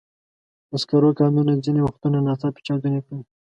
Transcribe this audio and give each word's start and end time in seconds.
د 0.69 0.71
سکرو 0.81 1.17
کانونه 1.19 1.51
ځینې 1.65 1.81
وختونه 1.83 2.17
ناڅاپي 2.27 2.61
چاودنې 2.67 2.99
کوي. 3.05 3.23